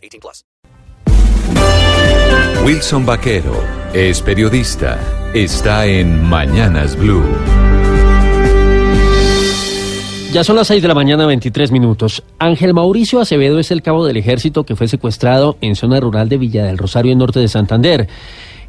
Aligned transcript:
18 0.00 0.20
plus. 0.20 0.44
Wilson 2.64 3.06
Vaquero 3.06 3.64
es 3.94 4.20
periodista. 4.20 4.98
Está 5.34 5.86
en 5.86 6.22
Mañanas 6.22 6.96
Blue. 6.96 7.24
Ya 10.32 10.44
son 10.44 10.54
las 10.54 10.68
6 10.68 10.80
de 10.80 10.86
la 10.86 10.94
mañana, 10.94 11.26
23 11.26 11.72
minutos. 11.72 12.22
Ángel 12.38 12.72
Mauricio 12.72 13.18
Acevedo 13.18 13.58
es 13.58 13.72
el 13.72 13.82
cabo 13.82 14.06
del 14.06 14.16
ejército 14.16 14.64
que 14.64 14.76
fue 14.76 14.86
secuestrado 14.86 15.56
en 15.60 15.74
zona 15.74 15.98
rural 15.98 16.28
de 16.28 16.38
Villa 16.38 16.64
del 16.64 16.78
Rosario, 16.78 17.10
en 17.10 17.18
norte 17.18 17.40
de 17.40 17.48
Santander. 17.48 18.08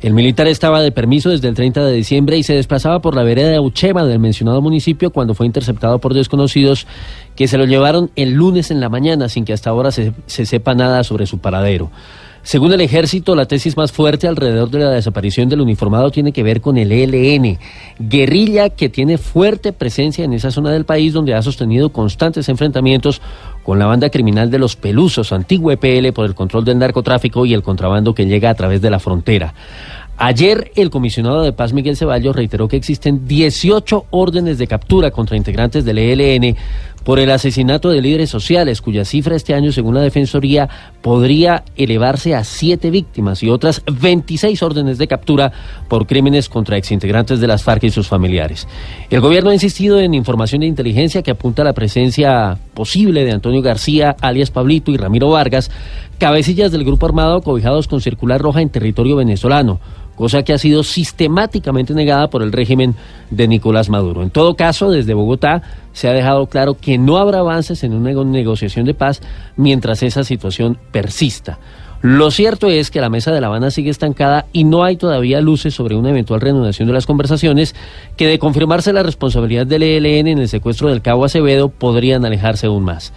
El 0.01 0.15
militar 0.15 0.47
estaba 0.47 0.81
de 0.81 0.91
permiso 0.91 1.29
desde 1.29 1.47
el 1.47 1.53
30 1.53 1.85
de 1.85 1.93
diciembre 1.93 2.35
y 2.35 2.41
se 2.41 2.55
desplazaba 2.55 3.01
por 3.01 3.15
la 3.15 3.21
vereda 3.21 3.49
de 3.49 3.59
Uchema 3.59 4.03
del 4.03 4.17
mencionado 4.17 4.59
municipio 4.59 5.11
cuando 5.11 5.35
fue 5.35 5.45
interceptado 5.45 5.99
por 5.99 6.15
desconocidos 6.15 6.87
que 7.35 7.47
se 7.47 7.59
lo 7.59 7.65
llevaron 7.65 8.09
el 8.15 8.33
lunes 8.33 8.71
en 8.71 8.79
la 8.79 8.89
mañana 8.89 9.29
sin 9.29 9.45
que 9.45 9.53
hasta 9.53 9.69
ahora 9.69 9.91
se, 9.91 10.13
se 10.25 10.47
sepa 10.47 10.73
nada 10.73 11.03
sobre 11.03 11.27
su 11.27 11.37
paradero. 11.37 11.91
Según 12.43 12.73
el 12.73 12.81
ejército, 12.81 13.35
la 13.35 13.45
tesis 13.45 13.77
más 13.77 13.91
fuerte 13.91 14.27
alrededor 14.27 14.71
de 14.71 14.79
la 14.79 14.89
desaparición 14.89 15.47
del 15.47 15.61
uniformado 15.61 16.09
tiene 16.09 16.31
que 16.31 16.41
ver 16.41 16.59
con 16.59 16.77
el 16.77 16.91
ELN, 16.91 17.59
guerrilla 17.99 18.69
que 18.69 18.89
tiene 18.89 19.19
fuerte 19.19 19.73
presencia 19.73 20.25
en 20.25 20.33
esa 20.33 20.49
zona 20.49 20.71
del 20.71 20.85
país 20.85 21.13
donde 21.13 21.35
ha 21.35 21.41
sostenido 21.43 21.89
constantes 21.89 22.49
enfrentamientos 22.49 23.21
con 23.63 23.77
la 23.77 23.85
banda 23.85 24.09
criminal 24.09 24.49
de 24.49 24.57
los 24.57 24.75
Pelusos, 24.75 25.31
antiguo 25.31 25.71
EPL, 25.71 26.13
por 26.13 26.25
el 26.25 26.33
control 26.33 26.65
del 26.65 26.79
narcotráfico 26.79 27.45
y 27.45 27.53
el 27.53 27.61
contrabando 27.61 28.15
que 28.15 28.25
llega 28.25 28.49
a 28.49 28.55
través 28.55 28.81
de 28.81 28.89
la 28.89 28.97
frontera. 28.97 29.53
Ayer 30.23 30.71
el 30.75 30.91
comisionado 30.91 31.41
de 31.41 31.51
paz 31.51 31.73
Miguel 31.73 31.97
Ceballos 31.97 32.35
reiteró 32.35 32.67
que 32.67 32.75
existen 32.75 33.27
18 33.27 34.05
órdenes 34.11 34.59
de 34.59 34.67
captura 34.67 35.09
contra 35.09 35.35
integrantes 35.35 35.83
del 35.83 35.97
ELN 35.97 36.55
por 37.03 37.17
el 37.17 37.31
asesinato 37.31 37.89
de 37.89 38.03
líderes 38.03 38.29
sociales, 38.29 38.83
cuya 38.83 39.03
cifra 39.03 39.35
este 39.35 39.55
año, 39.55 39.71
según 39.71 39.95
la 39.95 40.01
Defensoría, 40.01 40.69
podría 41.01 41.63
elevarse 41.75 42.35
a 42.35 42.43
siete 42.43 42.91
víctimas 42.91 43.41
y 43.41 43.49
otras 43.49 43.81
26 43.91 44.61
órdenes 44.61 44.99
de 44.99 45.07
captura 45.07 45.51
por 45.87 46.05
crímenes 46.05 46.49
contra 46.49 46.77
exintegrantes 46.77 47.39
de 47.39 47.47
las 47.47 47.63
FARC 47.63 47.85
y 47.85 47.89
sus 47.89 48.07
familiares. 48.07 48.67
El 49.09 49.21
gobierno 49.21 49.49
ha 49.49 49.55
insistido 49.55 49.99
en 49.99 50.13
información 50.13 50.61
de 50.61 50.67
inteligencia 50.67 51.23
que 51.23 51.31
apunta 51.31 51.63
a 51.63 51.65
la 51.65 51.73
presencia 51.73 52.59
posible 52.75 53.25
de 53.25 53.31
Antonio 53.31 53.63
García, 53.63 54.15
alias 54.21 54.51
Pablito 54.51 54.91
y 54.91 54.97
Ramiro 54.97 55.29
Vargas, 55.29 55.71
cabecillas 56.19 56.71
del 56.71 56.83
grupo 56.83 57.07
armado 57.07 57.41
cobijados 57.41 57.87
con 57.87 58.01
circular 58.01 58.39
roja 58.39 58.61
en 58.61 58.69
territorio 58.69 59.15
venezolano 59.15 59.79
cosa 60.15 60.43
que 60.43 60.53
ha 60.53 60.57
sido 60.57 60.83
sistemáticamente 60.83 61.93
negada 61.93 62.29
por 62.29 62.43
el 62.43 62.51
régimen 62.51 62.95
de 63.29 63.47
Nicolás 63.47 63.89
Maduro. 63.89 64.23
En 64.23 64.29
todo 64.29 64.55
caso, 64.55 64.91
desde 64.91 65.13
Bogotá 65.13 65.61
se 65.93 66.07
ha 66.07 66.13
dejado 66.13 66.47
claro 66.47 66.75
que 66.79 66.97
no 66.97 67.17
habrá 67.17 67.39
avances 67.39 67.83
en 67.83 67.93
una 67.93 68.11
negociación 68.23 68.85
de 68.85 68.93
paz 68.93 69.21
mientras 69.55 70.03
esa 70.03 70.23
situación 70.23 70.77
persista. 70.91 71.59
Lo 72.01 72.31
cierto 72.31 72.67
es 72.67 72.89
que 72.89 72.99
la 72.99 73.11
mesa 73.11 73.31
de 73.31 73.41
La 73.41 73.47
Habana 73.47 73.69
sigue 73.69 73.91
estancada 73.91 74.47
y 74.51 74.63
no 74.63 74.83
hay 74.83 74.97
todavía 74.97 75.39
luces 75.39 75.75
sobre 75.75 75.95
una 75.95 76.09
eventual 76.09 76.41
reanudación 76.41 76.87
de 76.87 76.95
las 76.95 77.05
conversaciones 77.05 77.75
que 78.17 78.25
de 78.25 78.39
confirmarse 78.39 78.91
la 78.91 79.03
responsabilidad 79.03 79.67
del 79.67 79.83
ELN 79.83 80.27
en 80.27 80.39
el 80.39 80.49
secuestro 80.49 80.89
del 80.89 81.03
cabo 81.03 81.25
Acevedo 81.25 81.69
podrían 81.69 82.25
alejarse 82.25 82.65
aún 82.65 82.83
más. 82.83 83.13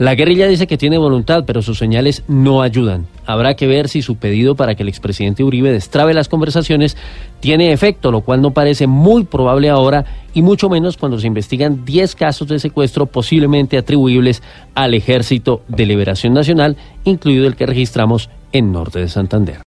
La 0.00 0.14
guerrilla 0.14 0.46
dice 0.48 0.66
que 0.66 0.78
tiene 0.78 0.96
voluntad, 0.96 1.44
pero 1.46 1.60
sus 1.60 1.76
señales 1.76 2.24
no 2.26 2.62
ayudan. 2.62 3.06
Habrá 3.26 3.54
que 3.54 3.66
ver 3.66 3.90
si 3.90 4.00
su 4.00 4.16
pedido 4.16 4.54
para 4.54 4.74
que 4.74 4.82
el 4.82 4.88
expresidente 4.88 5.44
Uribe 5.44 5.70
destrabe 5.70 6.14
las 6.14 6.30
conversaciones 6.30 6.96
tiene 7.40 7.70
efecto, 7.70 8.10
lo 8.10 8.22
cual 8.22 8.40
no 8.40 8.52
parece 8.52 8.86
muy 8.86 9.24
probable 9.24 9.68
ahora 9.68 10.06
y 10.32 10.40
mucho 10.40 10.70
menos 10.70 10.96
cuando 10.96 11.18
se 11.18 11.26
investigan 11.26 11.84
10 11.84 12.14
casos 12.14 12.48
de 12.48 12.58
secuestro 12.58 13.04
posiblemente 13.04 13.76
atribuibles 13.76 14.42
al 14.74 14.94
Ejército 14.94 15.60
de 15.68 15.84
Liberación 15.84 16.32
Nacional, 16.32 16.78
incluido 17.04 17.46
el 17.46 17.54
que 17.54 17.66
registramos 17.66 18.30
en 18.52 18.72
Norte 18.72 19.00
de 19.00 19.08
Santander. 19.08 19.58